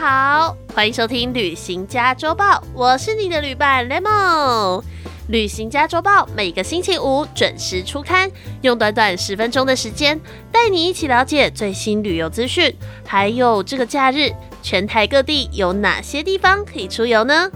[0.00, 4.80] 好，欢迎收听《旅行家周报》，我是你的旅伴 Lemon。
[5.28, 8.30] 《旅行家周报》每个星期五准时出刊，
[8.62, 10.18] 用短短十分钟的时间，
[10.50, 12.74] 带你一起了解最新旅游资讯，
[13.06, 14.32] 还有这个假日
[14.62, 17.50] 全台各地有哪些地方可以出游呢？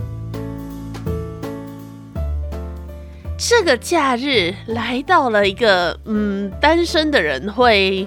[3.38, 8.07] 这个假日来到了一个嗯，单身的人会。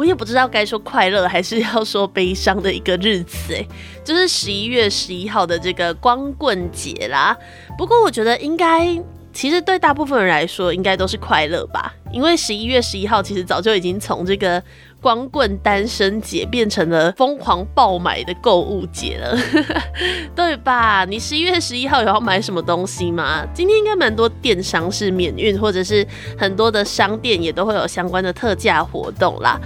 [0.00, 3.62] 我也不知道该说快乐还是要说悲伤的一个日子，哎，
[4.02, 7.36] 就是十一月十一号的这个光棍节啦。
[7.76, 8.98] 不过我觉得应该，
[9.30, 11.94] 其实对大部分人来说，应该都是快乐吧。
[12.10, 14.62] 因为十一月十一号其实早就已经从这个
[15.02, 19.38] 光棍单身节变成了疯狂爆买的购物节了，
[20.34, 21.04] 对吧？
[21.04, 23.46] 你十一月十一号有要买什么东西吗？
[23.52, 26.06] 今天应该蛮多电商是免运，或者是
[26.38, 29.60] 很多的商店也都会有相关的特价活动啦。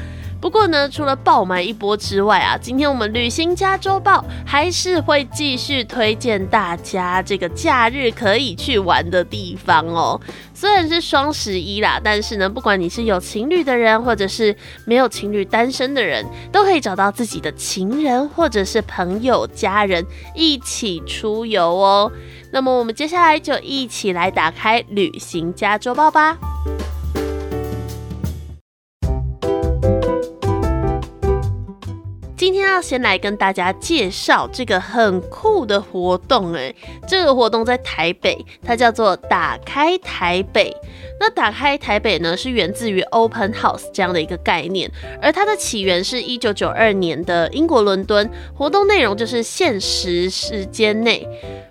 [0.45, 10.21] 不过呢，除了爆买一波之外啊，今天我们旅行加周报还是会继续推荐大家这个假日可以去玩的地方哦。
[10.53, 16.23] 虽然是双十一啦，但是呢，不管你是有情侣的人，或者是没有情侣单身的人，
[16.53, 22.13] 都可以找到自己的情人或者是朋友、家人一起出游哦。
[22.53, 26.37] 那么我们接下来就一起来打开旅行加周报吧。
[32.55, 32.64] Thank.
[32.75, 36.75] 要先来跟大家介绍这个很酷的活动，哎，
[37.07, 40.75] 这个活动在台北，它叫做打开台北。
[41.21, 44.91] 那打开台北呢，是源自于 Open House 这样的一个概念，
[45.23, 48.29] 而它的起源是一九九二年的英国伦敦。
[48.53, 51.27] 活动内容就是限时时间内。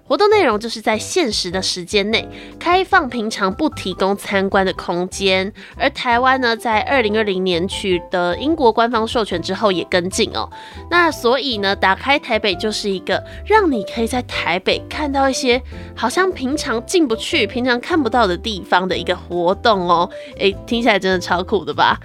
[0.05, 2.27] 活动内容就是在限时的时间内
[2.59, 10.47] 开放平常不提供参观的空间，而台湾呢，在二零二零年取得英国官方授权之后也跟进哦。
[10.93, 15.59] 那所以呢，打开台北就是一个让你可以在台北看到一些
[15.95, 20.07] 好像平常进不去、平常看不到的地方的一个活动哦。
[20.37, 21.99] 诶，听起来真的超酷的吧？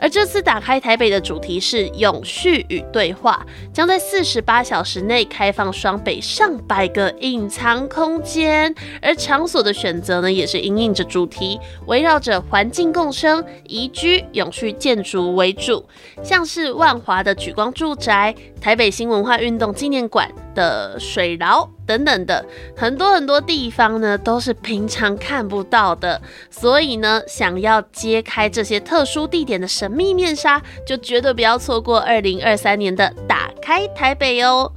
[0.00, 15.84] 而这次打开台北的主题是永续与对话，将在四十八小时内开放双北上百个隐藏空间，而场所的选择呢，也是因应着主题，围绕着环境共生、宜居、永续建筑为主，
[16.22, 20.30] 像是万华的举光住宅、台北新文化运动纪念馆。
[20.58, 22.44] 的水牢等等的
[22.76, 26.20] 很多很多地方呢，都是平常看不到的，
[26.50, 34.72] 所以呢，想要揭开这些特殊地点的神秘面纱，就绝对不要错过二零二三年的打开台北哦。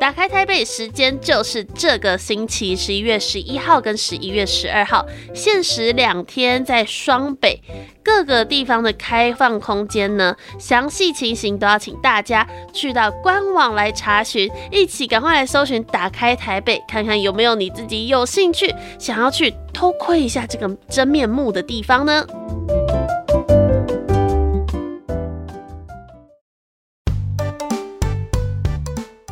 [0.00, 7.60] 打开台北时间就是这个星期十一月十一号跟十一月十二号，限时两天，在双北
[8.02, 22.26] 各个地方的开放空间呢，详细情形都要请大家去到官网来查询，一起赶快来搜寻打开台北，看看有没有你自己有兴趣想要去偷窥一下这个真面目的地方呢？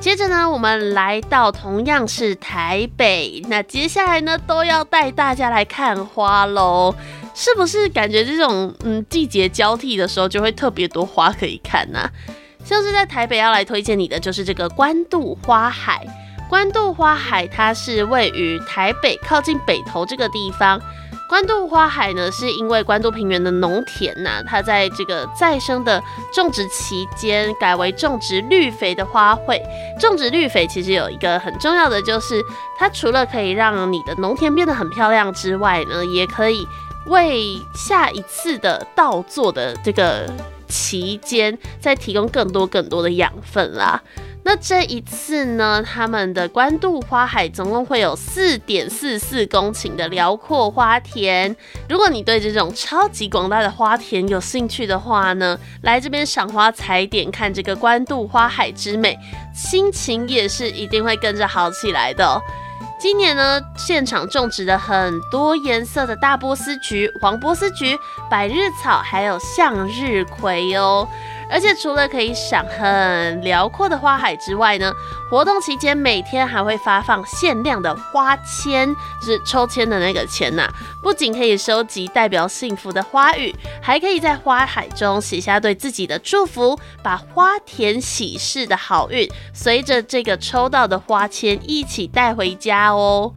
[0.09, 6.95] 接着呢，我们来到同样是台北，那接下来呢都要带大家来看花喽，
[7.35, 12.09] 是不是感觉这种嗯季节交替的时候就会特别多花可以看呢？
[12.65, 16.07] 像是在台北要来推荐你的就是这个关渡花海，
[16.49, 20.81] 关渡花海它是位于台北靠近北投这个地方。
[21.29, 26.03] 关渡花海呢，是因为关渡平原的农田呐，它在这个再生的
[26.33, 29.61] 种植期间，改为种植绿肥的花卉。
[30.01, 32.43] 种植绿肥其实有一个很重要的，就是
[32.79, 36.67] 它除了可以让你的农田变得很漂亮之外呢，也可以
[37.07, 40.27] 为下一次的稻作的这个
[40.67, 44.03] 期间，再提供更多更多的养分啦。
[44.45, 51.55] 那这一次呢，他们的关渡花海总共会有四点四四公顷的辽阔花田。
[51.87, 59.19] 如果你对这种超级广大的花田有兴趣的话呢，来这边赏花踩点，看这个关渡花海之美，
[59.55, 62.41] 心情也是一定会跟着好起来的。
[62.99, 67.97] 今年呢，现场种植的很多颜色的大波斯菊、黄波斯菊、
[68.29, 71.07] 百日草，还有向日葵哦。
[71.51, 74.93] 而且除了可以赏很辽阔的花海之外呢，
[75.31, 80.69] 活动期间每天还会发放限量的花签，就是抽签的那个签呐。
[81.03, 93.33] 不仅可以收集代表幸福的花语，还可以在花海中写下对自己的祝福，把花田喜事的好运随着这个抽到的花签一起带回家哦。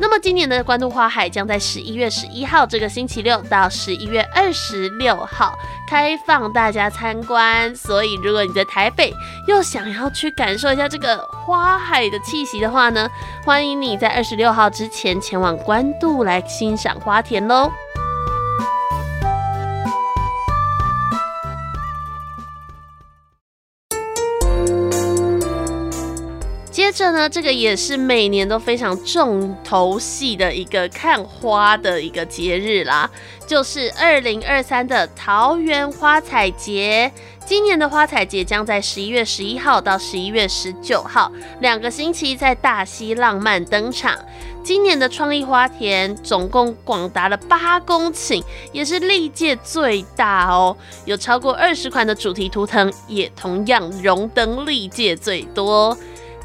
[0.00, 5.52] 那么今年的关渡花海将在十一月十一号这个星期六到十一月二十六号
[5.86, 9.12] 开放大家参观，所以如果你在台北
[9.46, 13.10] 又想要去感受一下这个花海的气息的话呢，
[13.44, 17.70] 欢迎你在二十六号之前前往关渡来欣赏花田喽。
[27.00, 33.10] 着呢，这个也是每年都非常重头戏的一个看花的一个节日啦，
[33.46, 37.10] 就是二零二三的桃园花彩节。
[37.46, 44.14] 今年的花彩节将在十一月十一号到十一月十九号两个星期在大溪浪漫登场。
[44.62, 50.76] 今年的创意花田总共广达了八公顷，也是历届最大哦，
[51.06, 55.96] 有超过二十款的主题图腾，也同样荣登历届最多。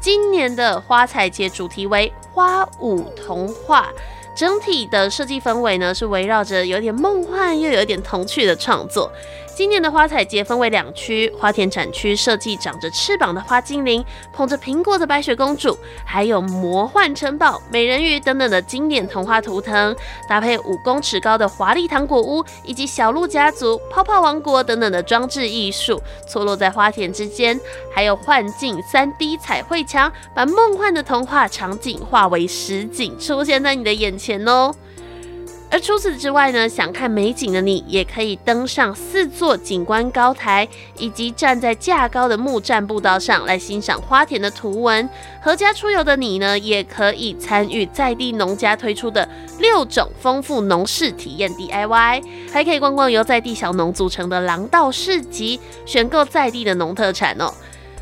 [0.06, 3.88] 今年的花彩节主题为花舞童话，
[4.36, 9.10] 整体的设计氛围呢是围绕着有点梦幻又有点童趣的创作。
[9.56, 15.74] 今年的花彩节分为两区，花田展区设计长着翅膀的花精灵，捧着苹果的白雪公主，
[16.04, 19.96] 还有魔幻城堡、美人鱼等等的经典童话图腾，
[20.28, 27.58] 搭配五公尺高的华丽糖果屋，以及小鹿家族、泡泡王国等等的装置艺术，错落在花田之间，
[27.90, 34.74] 还有幻境三 D 彩绘墙，把梦幻的童话场景化为实景，出现在你的眼前哦。
[35.68, 40.66] 而除此之外呢，想看美景的你，也可以登上四座景观高台，
[40.96, 45.08] 以及站在架高的木栈步道上来欣赏花田的图文。
[45.42, 49.28] 合家出游的你呢，也可以参与在地农家推出的
[49.58, 52.22] 六种丰富农事体验 DIY，
[52.52, 57.52] 还可以逛逛由在地小农组成的廊道市集，选购在地的农特产哦。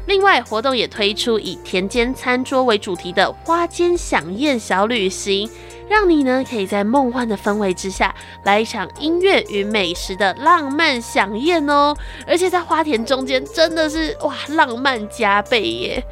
[0.06, 5.50] 另外，活动也推出以田间餐桌为主题的花间享宴小旅行。
[5.86, 8.14] 让你呢可以在梦幻的氛围之下
[8.44, 11.94] 来一场音乐与美食的浪漫飨宴哦，
[12.26, 16.02] 而且在花田中间真的是哇浪漫加倍耶！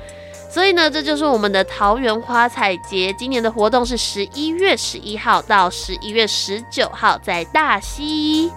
[0.51, 8.53] 所以呢，这就是我们的桃园花彩节，今年的活动是十一月十一号到十一月十九号在大溪。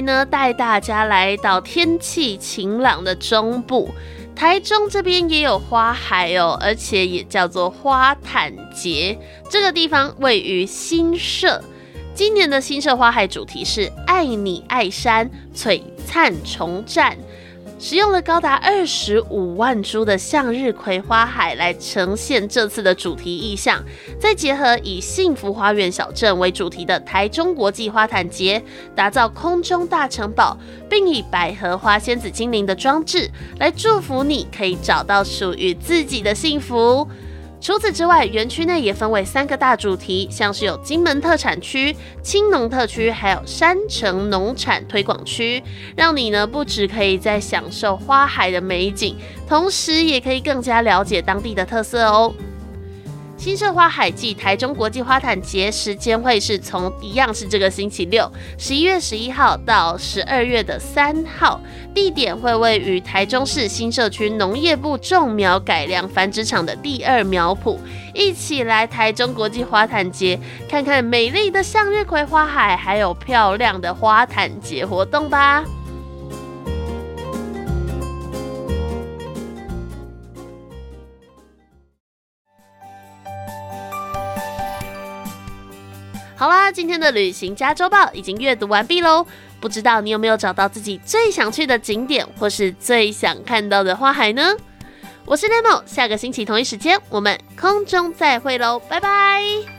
[0.00, 3.90] 呢，带大家来到天气晴朗的中部，
[4.34, 9.18] 台中这边也有花海哦，而且也叫做花毯节。
[9.48, 11.62] 这个地方位于新社，
[12.14, 17.14] 今年的新社花海主题是“爱你爱山，璀璨重绽”。
[17.78, 23.84] 使用了高达二十五万株的向日葵花海来呈现这次的主题意象，
[24.18, 28.62] 再结合以幸福花园小镇为主题的台中国际花坛节，
[28.94, 30.56] 打造空中大城堡，
[30.88, 37.06] 并以百合花仙子精灵的装置来祝福你可以找到属于自己的幸福。
[37.66, 45.60] 除此之外，园区内也分为三个大主题，像是有金门特产区、青农特区，还有山城农产推广区，
[45.96, 49.16] 让你呢不只可以在享受花海的美景，
[49.48, 52.32] 同时也可以更加了解当地的特色哦。
[53.38, 61.60] 新社花海季台中国际花坛节时间会是从一样是这个星期六，十一月十一号到十二月的三号，
[61.94, 67.78] 地点会位于台中市新社区农业部种苗改良繁殖场的第二苗圃，
[68.14, 70.38] 一起来台中国际花坛节
[70.68, 75.62] 看看美丽的向日葵花海，还有漂亮的花坛节活动吧。
[86.36, 89.26] 好啦，今天的旅行加周报已经阅读完毕喽。
[89.58, 94.54] 不知道你有没有找到自己最想去的景点，或是最想看到的花海呢？
[95.24, 99.75] 我是 Nemo，下个星期同一时间我们空中再会喽，拜拜。